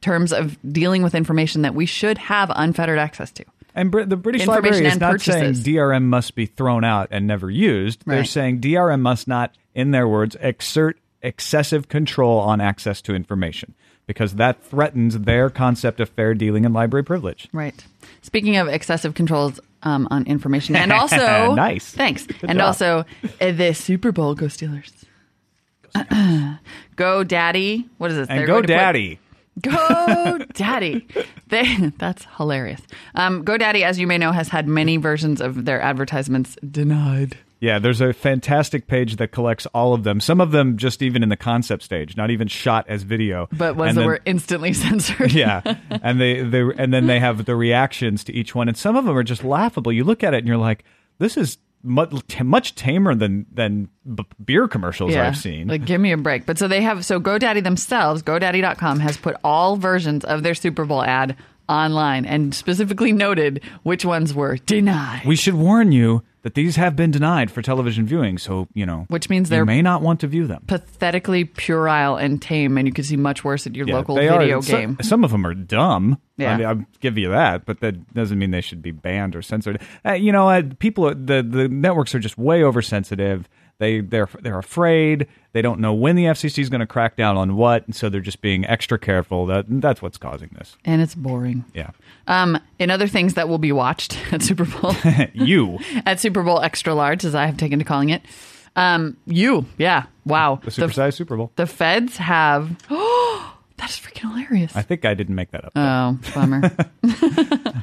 [0.00, 3.44] terms of dealing with information that we should have unfettered access to.
[3.74, 5.62] And Br- the British Library is not purchases.
[5.62, 8.04] saying DRM must be thrown out and never used.
[8.06, 13.74] They're saying DRM must not, in their words, exert excessive control on access to information
[14.06, 17.48] because that threatens their concept of fair dealing and library privilege.
[17.52, 17.84] Right.
[18.22, 21.90] Speaking of excessive controls um, on information, and also Nice.
[21.92, 22.66] thanks, Good and job.
[22.66, 23.04] also
[23.40, 24.92] uh, the Super Bowl Go Steelers.
[26.96, 27.88] Go Daddy!
[27.98, 28.28] What is this?
[28.28, 29.18] And They're go going to put- daddy.
[29.62, 31.06] Go Daddy!
[31.48, 32.80] They, that's hilarious.
[33.14, 37.38] Um, GoDaddy, as you may know, has had many versions of their advertisements denied.
[37.60, 40.20] Yeah, there's a fantastic page that collects all of them.
[40.20, 43.48] Some of them just even in the concept stage, not even shot as video.
[43.50, 45.32] But ones And that were instantly censored.
[45.32, 45.62] yeah,
[46.02, 49.04] and they they and then they have the reactions to each one, and some of
[49.06, 49.90] them are just laughable.
[49.92, 50.84] You look at it and you're like,
[51.18, 55.68] this is much, much tamer than than b- beer commercials I've seen.
[55.68, 56.44] Like, give me a break.
[56.44, 60.84] But so they have, so GoDaddy themselves, GoDaddy.com has put all versions of their Super
[60.84, 61.36] Bowl ad
[61.68, 65.22] online and specifically noted which ones were denied.
[65.26, 69.04] we should warn you that these have been denied for television viewing, so you know,
[69.08, 70.62] Which means they're- may not want to view them.
[70.68, 74.58] Pathetically puerile and tame, and you can see much worse at your Yeah, local video
[74.58, 74.96] are, so- game.
[75.02, 76.18] Some, of them are dumb.
[76.36, 76.52] Yeah.
[76.52, 79.42] I mean, I'll give you that, but that doesn't mean they should be banned or
[79.42, 79.80] censored.
[80.04, 83.48] Uh, you know, uh, people, the the networks are just way oversensitive.
[83.78, 85.26] They they're they're afraid.
[85.52, 88.08] They don't know when the FCC is going to crack down on what, and so
[88.08, 89.46] they're just being extra careful.
[89.46, 90.76] That that's what's causing this.
[90.84, 91.64] and it's boring.
[91.74, 91.90] Yeah,
[92.26, 94.94] Um, in other things that will be watched at Super Bowl,
[95.34, 98.22] you at Super Bowl Extra Large, as I have taken to calling it,
[98.76, 100.60] um, you, yeah, wow.
[100.62, 101.52] the supersized Super Bowl.
[101.56, 102.76] the feds have.
[103.78, 104.74] Oh, that's freaking hilarious.
[104.74, 105.72] I think I didn't make that up.
[105.76, 106.62] oh, bummer.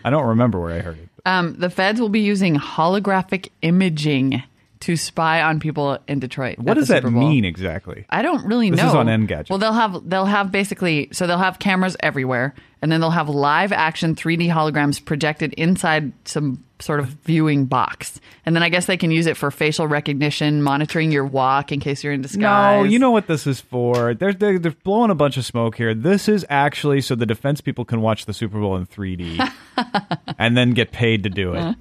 [0.04, 1.08] I don't remember where I heard it.
[1.24, 4.42] Um, the feds will be using holographic imaging
[4.84, 6.60] to spy on people in Detroit.
[6.60, 8.06] What does that mean exactly?
[8.10, 8.90] I don't really This know.
[8.90, 9.50] is on Engadget.
[9.50, 13.30] Well, they'll have they'll have basically so they'll have cameras everywhere, and then they'll have
[13.30, 18.88] live action 3D holograms projected inside some sort of viewing box, and then I guess
[18.88, 22.80] they can use it for facial recognition, monitoring your walk in case you're in disguise.
[22.80, 24.14] No, you know what this is for.
[24.14, 25.94] They're, they're they're blowing a bunch of smoke here.
[25.94, 29.50] This is actually so the defense people can watch the Super Bowl in 3D
[30.38, 31.76] and then get paid to do it.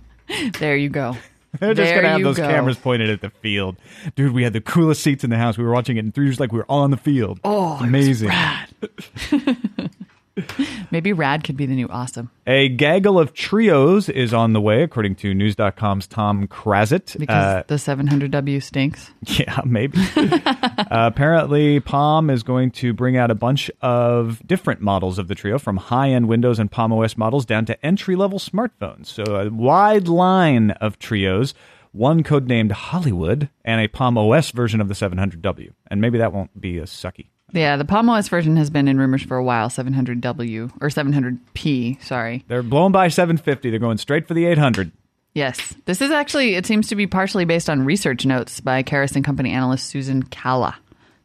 [0.60, 1.16] There you go.
[1.60, 2.48] They're just There gonna have those go.
[2.48, 3.76] cameras pointed at the field.
[4.14, 5.58] Dude, we had the coolest seats in the house.
[5.58, 7.40] We were watching it in 3D just like we were all on the field.
[7.44, 8.30] Oh, amazing!
[10.90, 14.82] Maybe Rad could be the new awesome A gaggle of Treos is on the way,
[14.82, 17.18] according to News.com's Tom Krazit.
[17.18, 19.10] because Uh, the 700W stinks.
[19.26, 19.98] Yeah, maybe.
[20.16, 25.34] uh, apparently, Palm is going to bring out a bunch of different models of the
[25.34, 29.06] Treo, from high-end Windows and Palm OS models down to entry-level smartphones.
[29.06, 31.54] So a wide line of Treos.
[31.92, 36.58] One codenamed Hollywood and a Palm OS version of the 700W, and maybe that won't
[36.58, 37.26] be as sucky.
[37.52, 39.68] Yeah, the Palm OS version has been in rumors for a while.
[39.68, 42.02] 700W or 700P.
[42.02, 42.44] Sorry.
[42.48, 43.70] They're blown by 750.
[43.70, 44.90] They're going straight for the 800.
[45.34, 46.54] Yes, this is actually.
[46.56, 50.22] It seems to be partially based on research notes by Karas and Company analyst Susan
[50.22, 50.76] Calla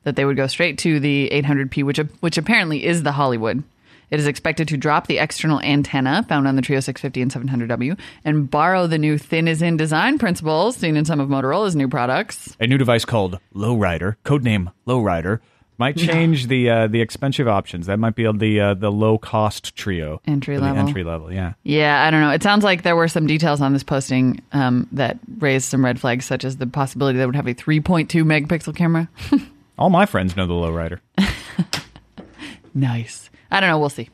[0.03, 3.63] that they would go straight to the 800P, which which apparently is the Hollywood.
[4.09, 7.99] It is expected to drop the external antenna found on the Treo 650 and 700W
[8.23, 11.89] and borrow the new thin is in design principles seen in some of Motorola's new
[11.89, 12.55] products.
[12.61, 15.41] A new device called Lowrider, codename Lowrider,
[15.77, 17.87] might change the uh, the expensive options.
[17.87, 20.77] That might be the uh, the low cost Treo, Entry level.
[20.77, 21.31] entry level.
[21.31, 21.53] Yeah.
[21.63, 22.31] Yeah, I don't know.
[22.31, 25.99] It sounds like there were some details on this posting um, that raised some red
[25.99, 29.09] flags, such as the possibility they would have a 3.2 megapixel camera.
[29.77, 30.99] All my friends know the Lowrider.
[32.73, 33.29] nice.
[33.51, 33.77] I don't know.
[33.77, 34.09] We'll see.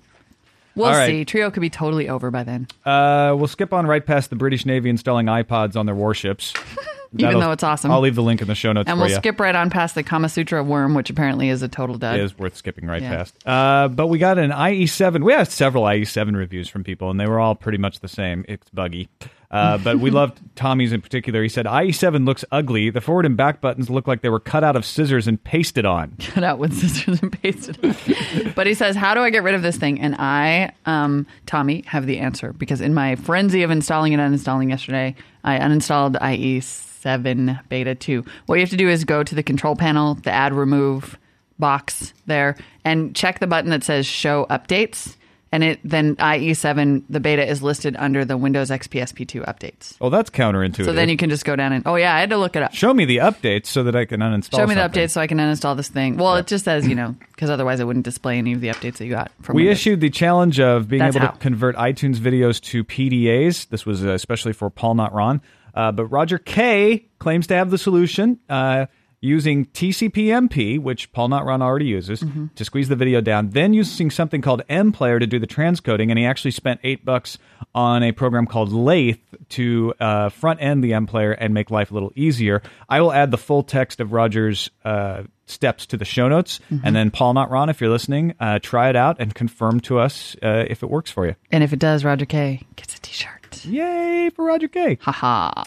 [0.76, 1.08] We'll right.
[1.08, 1.26] see.
[1.26, 2.68] Treo could be totally over by then.
[2.84, 6.54] Uh, we'll skip on right past the British Navy installing iPods on their warships.
[7.18, 7.92] Even though it's awesome.
[7.92, 9.16] I'll leave the link in the show notes and we'll you.
[9.16, 12.18] skip right on past the Kama Sutra worm, which apparently is a total dud.
[12.18, 13.16] It is worth skipping right Yeah.
[13.18, 13.36] past.
[13.48, 15.24] Uh, but we got an IE7.
[15.24, 18.46] We had several IE7 reviews from people, and they were all pretty much the same.
[18.48, 19.10] It's buggy.
[19.54, 21.44] Uh, but we loved Tommy's in particular.
[21.44, 22.90] He said IE7 looks ugly.
[22.90, 25.86] The forward and back buttons look like they were cut out of scissors and pasted
[25.86, 26.16] on.
[26.20, 27.78] cut out with scissors and pasted.
[27.84, 28.56] it.
[28.56, 31.84] but he says, "How do I get rid of this thing?" And I, um, Tommy,
[31.86, 37.70] have the answer because in my frenzy of installing and uninstalling yesterday, I uninstalled IE7
[37.70, 38.26] Beta 2.
[38.48, 41.18] What you have to do is go to the control panel, the add remove
[41.60, 45.16] box there, and check the button that says Show Updates.
[45.54, 49.96] And it then IE7 the beta is listed under the Windows XP SP2 updates.
[50.02, 50.86] Oh, that's counterintuitive.
[50.86, 52.64] So then you can just go down and oh yeah, I had to look it
[52.64, 52.74] up.
[52.74, 54.58] show me the updates so that I can uninstall.
[54.58, 56.18] Show me the updates so I can uninstall this thing.
[56.18, 58.98] Well, it just says, you know, because otherwise it wouldn't display any of the updates
[58.98, 59.78] that you got from We Windows.
[59.78, 61.32] issued the challenge of being That's able how.
[61.34, 63.70] to convert iTunes videos to PDAs.
[63.70, 65.40] This was uh, especially for Paul, not Ron.
[65.76, 68.88] Uh, but Roger K claims to have the solution uh,
[69.24, 72.48] using TCPMP, which Paul, Notron already uses Mm-hmm.
[72.56, 73.50] to squeeze the video down.
[73.52, 77.38] Then using something called MPlayer to do the transcoding, and he actually spent eight bucks
[77.74, 79.18] on a program called Lathe
[79.50, 82.62] to uh, front end the MPlayer and make life a little easier.
[82.90, 84.70] I will add the full text of Roger's.
[84.84, 86.88] Uh, steps to the show notes Mm-hmm.
[86.88, 90.00] and then paul not ron if you're listening uh, try it out and confirm to
[90.00, 93.02] us uh, if it works for you And if it does, Roger K gets a
[93.02, 93.66] t-shirt.
[93.66, 95.64] yay for roger k Haha.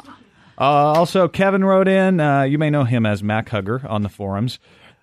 [0.58, 4.08] Uh, also kevin wrote in uh, you may know him as mac hugger on the
[4.08, 4.58] forums.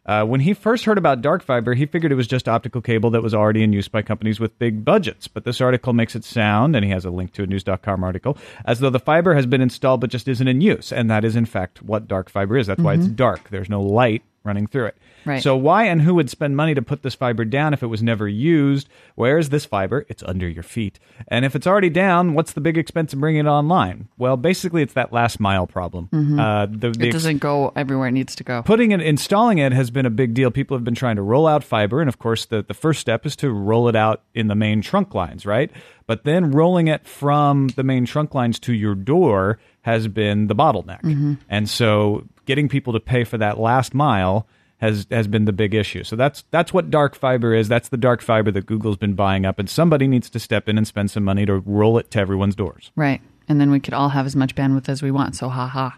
[0.06, 3.10] Uh, when he first heard about dark fiber he figured it was just optical cable
[3.10, 5.30] that was already in use by companies with big budgets.
[5.30, 8.38] But this article makes it sound and he has a link to a news.com article
[8.66, 10.92] as though the fiber has been installed but just isn't in use.
[10.92, 12.68] And that is in fact what dark fiber is.
[12.68, 13.50] That's why it's dark.
[13.50, 15.42] There's no light running through it Right.
[15.42, 18.04] so why and who would spend money to put this fiber down if it was
[18.04, 18.90] never used?
[19.16, 20.06] Where is this fiber?
[20.10, 21.00] It's under your feet.
[21.30, 24.10] And if it's already down, what's the big expense of bringing it online?
[24.18, 26.10] Well, basically, it's that last mile problem.
[26.12, 27.04] Uh, the, the Mm-hmm.
[27.04, 28.62] It doesn't go everywhere it needs to go.
[28.64, 30.52] putting it, installing it has been a big deal.
[30.52, 33.26] People have been trying to roll out fiber, and of course, the, the first step
[33.26, 35.72] is to roll it out in the main trunk lines, right?
[36.06, 40.56] But then rolling it from the main trunk lines to your door has been the
[40.56, 41.38] bottleneck.
[41.50, 44.48] And so getting people to pay for that last mile
[44.80, 46.04] has has been the big issue.
[46.04, 47.68] So that's that's what dark fiber is.
[47.70, 50.78] That's the dark fiber that Google's been buying up, and somebody needs to step in
[50.78, 52.92] and spend some money to roll it to everyone's doors.
[52.96, 53.22] Right.
[53.48, 55.36] And then we could all have as much bandwidth as we want.
[55.36, 55.92] So haha.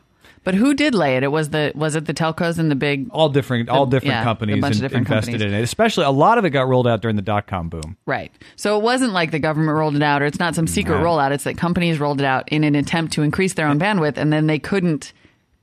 [0.43, 1.23] But who did lay it?
[1.23, 4.23] It was the was it the telcos and the big All different, all different yeah,
[4.23, 5.41] companies in- different invested companies.
[5.53, 5.63] in it.
[5.63, 7.97] Especially a lot of it got rolled out during the dot com boom.
[8.05, 8.31] Right.
[8.55, 11.03] So it wasn't like the government rolled it out or it's not some secret No.
[11.05, 11.31] rollout.
[11.31, 14.31] It's that companies rolled it out in an attempt to increase their own bandwidth and
[14.31, 15.13] then they couldn't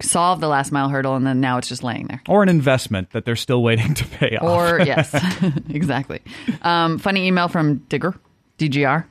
[0.03, 2.23] solve the last mile hurdle and then now it's just laying there.
[2.29, 4.45] or an investment that they're still waiting to pay off.
[4.45, 5.15] Or yes,
[5.71, 6.21] exactly.
[6.63, 8.15] Um, funny email from Digger,
[8.59, 9.05] DGR,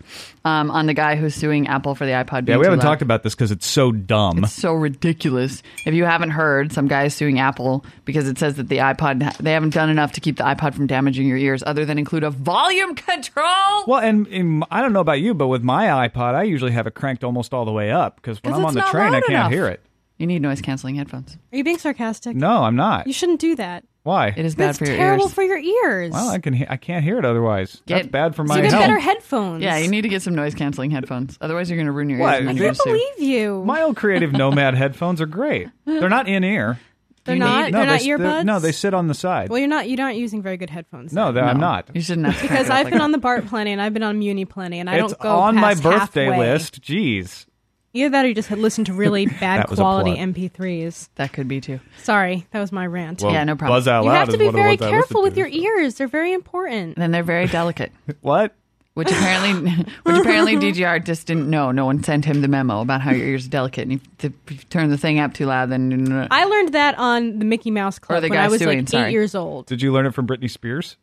[0.46, 2.48] um, on the guy who's suing Apple for the iPod.
[2.48, 4.44] yeah, we haven't talked about this because it's so dumb.
[4.44, 5.62] It's so ridiculous.
[5.86, 9.38] If you haven't heard, some guy is suing Apple because it says that the iPod
[9.38, 12.24] they haven't done enough to keep the iPod from damaging your ears, other than include
[12.24, 13.84] a volume control.
[13.88, 16.88] well, and, and I don't know about you, but with my iPod, I usually have
[16.88, 19.32] it cranked almost all the way up because when I'm on the train, I can't
[19.32, 19.52] enough.
[19.52, 19.82] hear it.
[20.22, 21.36] You need noise canceling headphones.
[21.52, 22.36] Are you being sarcastic?
[22.36, 23.08] No, I'm not.
[23.08, 23.84] You shouldn't do that.
[24.04, 24.28] Why?
[24.28, 25.00] It is bad That's for your ears.
[25.00, 25.34] It's terrible ears.
[25.34, 26.12] for your ears.
[26.14, 26.54] Well, I can.
[26.54, 27.82] he- I can't hear it otherwise.
[27.88, 28.84] That's bad for so my get health.
[28.84, 29.64] better headphones.
[29.64, 31.38] yeah, you need to get some noise canceling headphones.
[31.42, 32.42] Otherwise, you're going to ruin your What?
[32.42, 32.48] ears.
[32.50, 33.64] I you're I gonna believe you.
[33.66, 35.68] my old Creative Nomad headphones are great.
[35.86, 36.80] They're not in ear.
[37.26, 37.66] they're not.
[37.66, 38.46] need- No, they're not they, they're- earbuds.
[38.46, 39.50] No, they sit on the side.
[39.50, 39.88] Well, you're not.
[39.90, 41.14] You're not using very good headphones.
[41.14, 41.36] no, then.
[41.36, 41.90] they're- I'm not.
[41.96, 43.04] You shouldn't have to because it up I've like been that.
[43.06, 45.30] on the BART plenty and I've been on Muni plenty, and I it's don't go
[45.40, 46.40] on my past birthday halfway.
[46.54, 46.82] list.
[46.82, 47.46] Jeez.
[47.94, 50.34] Either that, or you just had listened to really bad That was a quality plug.
[50.34, 51.10] MP3s.
[51.16, 51.80] That could be too.
[52.04, 53.22] Sorry, that was my rant.
[53.22, 53.78] Well, Yeah, no problem.
[53.78, 55.22] Buzz out you loud have to is be one of the very ones I careful
[55.24, 55.80] with listened your to.
[55.82, 55.96] ears.
[55.96, 56.98] They're very important.
[56.98, 57.92] And they're very delicate.
[58.22, 58.54] What?
[58.94, 59.72] Which apparently,
[60.04, 61.72] which apparently DGR just didn't know.
[61.72, 64.52] No one sent him the memo about how your ears are delicate, and if if
[64.52, 68.00] you turn the thing up too loud, then I learned that on the Mickey Mouse
[68.00, 69.08] Club the when guy I was suing, like sorry.
[69.08, 69.68] eight years old.
[69.68, 70.98] Did you learn it from Britney Spears?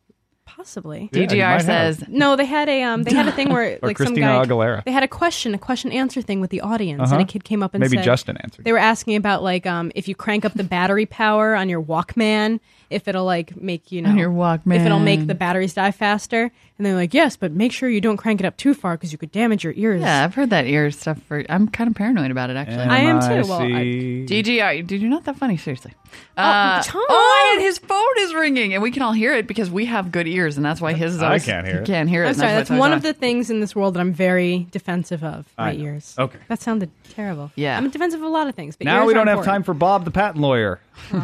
[0.59, 1.09] Possibly.
[1.13, 1.61] Yeah, you might DGR have.
[1.61, 4.27] says No, they had a um, they had a thing where Or like some Christina
[4.27, 4.83] guy Aguilera.
[4.83, 7.15] they had a question, a question answer thing with the audience, Uh-huh.
[7.15, 8.65] and a kid came up and said, Maybe said, Justin answered.
[8.65, 11.81] They were asking about like um, if you crank up the battery power on your
[11.81, 14.75] Walkman, if it'll like make you know On your Walkman.
[14.75, 16.51] if it'll make the batteries die faster.
[16.79, 19.11] And they're like, yes, but make sure you don't crank it up too far because
[19.11, 19.99] you could damage your ears.
[20.01, 21.21] Yeah, I've heard that ear stuff.
[21.23, 22.77] For I'm kind of paranoid about it actually.
[22.85, 23.49] I am too.
[23.49, 24.25] Well, I- M-I-C.
[24.29, 25.93] DGR, dude, you're not that funny, seriously.
[26.37, 27.03] Uh, Tom!
[27.09, 30.09] oh, and his phone is ringing, and we can all hear it because we have
[30.13, 31.85] good ears, and that's why his is I always, can't hear he it.
[31.85, 32.27] Can't hear it.
[32.27, 32.51] I'm and sorry.
[32.53, 33.03] why That's one of on.
[33.03, 35.47] the things in this world that I'm very defensive of.
[35.57, 35.83] I My know.
[35.83, 36.15] ears.
[36.17, 36.39] Okay.
[36.47, 37.51] That sounded terrible.
[37.55, 37.77] Yeah.
[37.77, 38.77] I'm defensive of a lot of things.
[38.77, 39.53] But Now ears we are don't have important.
[39.53, 40.79] time for Bob, the patent lawyer.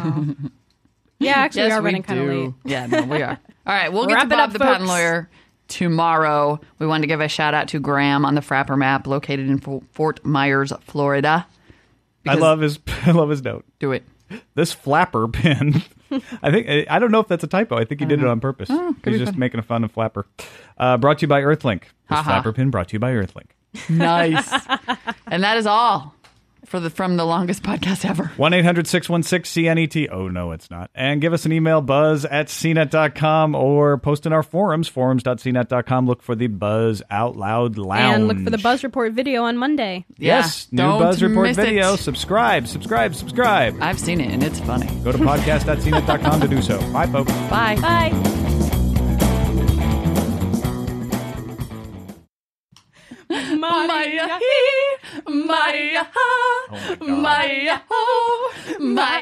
[1.18, 2.52] Yeah, actually, Yes, we are we running kind of late.
[2.64, 3.38] Yeah, no, we are.
[3.66, 4.88] All right, we'll get Wrap to it Bob up, the patent folks.
[4.90, 5.30] lawyer
[5.68, 6.60] tomorrow.
[6.78, 9.58] We wanted to give a shout out to Graham on the Frappr map, located in
[9.92, 11.46] Fort Myers, Florida.
[12.26, 12.78] I love his.
[13.06, 13.64] I love his note.
[13.78, 14.04] Do it.
[14.54, 15.82] This flapper pin.
[16.42, 17.76] I think I don't know if that's a typo.
[17.76, 18.68] I think he did it on purpose.
[18.70, 19.38] Oh, He's just fun.
[19.38, 20.26] making a fun of flapper.
[20.78, 21.82] Uh, brought to you by Earthlink.
[21.82, 22.22] This Ha ha.
[22.22, 23.46] flapper pin brought to you by Earthlink.
[23.88, 24.50] Nice.
[25.26, 26.14] and that is all
[26.66, 28.32] for the from the longest podcast ever.
[28.36, 30.08] 1 800 616 CNET.
[30.10, 30.90] Oh, no, it's not.
[30.94, 36.06] And give us an email, buzz at cnet.com, or post in our forums, forums.cnet.com.
[36.06, 38.14] Look for the Buzz Out Loud Lounge.
[38.14, 40.04] And look for the Buzz Report video on Monday.
[40.18, 41.94] Yes, Yeah, new Buzz Report video.
[41.94, 41.98] it.
[41.98, 43.76] Subscribe, subscribe, subscribe.
[43.80, 44.86] I've seen it and it's funny.
[45.02, 46.78] Go to podcast.cnet.com to do so.
[46.92, 47.32] Bye, folks.
[47.50, 47.76] Bye.
[47.80, 48.45] Bye.
[53.28, 54.62] Maria hi,
[55.26, 56.26] Maria ha,
[57.00, 58.02] oh Maria ho,
[58.78, 59.06] Maria